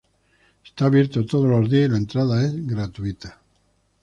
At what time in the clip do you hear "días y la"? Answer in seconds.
1.69-1.97